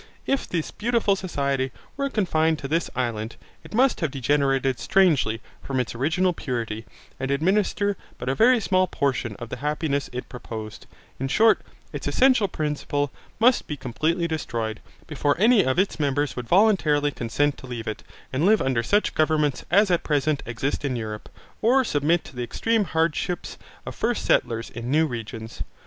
If 0.25 0.49
this 0.49 0.71
beautiful 0.71 1.15
society 1.15 1.71
were 1.95 2.09
confined 2.09 2.57
to 2.57 2.67
this 2.67 2.89
island, 2.95 3.35
it 3.63 3.75
must 3.75 3.99
have 3.99 4.09
degenerated 4.09 4.79
strangely 4.79 5.41
from 5.61 5.79
its 5.79 5.93
original 5.93 6.33
purity, 6.33 6.85
and 7.19 7.29
administer 7.29 7.95
but 8.17 8.27
a 8.27 8.33
very 8.33 8.59
small 8.59 8.87
portion 8.87 9.35
of 9.35 9.49
the 9.49 9.57
happiness 9.57 10.09
it 10.11 10.27
proposed; 10.27 10.87
in 11.19 11.27
short, 11.27 11.61
its 11.93 12.07
essential 12.07 12.47
principle 12.47 13.11
must 13.39 13.67
be 13.67 13.77
completely 13.77 14.27
destroyed, 14.27 14.79
before 15.05 15.37
any 15.39 15.63
of 15.63 15.77
its 15.77 15.99
members 15.99 16.35
would 16.35 16.47
voluntarily 16.47 17.11
consent 17.11 17.55
to 17.59 17.67
leave 17.67 17.85
it, 17.87 18.01
and 18.33 18.43
live 18.43 18.59
under 18.59 18.81
such 18.81 19.13
governments 19.13 19.65
as 19.69 19.91
at 19.91 20.01
present 20.03 20.41
exist 20.47 20.83
in 20.83 20.95
Europe, 20.95 21.29
or 21.61 21.83
submit 21.83 22.23
to 22.23 22.35
the 22.35 22.41
extreme 22.41 22.85
hardships 22.85 23.55
of 23.85 23.93
first 23.93 24.25
settlers 24.25 24.71
in 24.71 24.89
new 24.89 25.05
regions. 25.05 25.61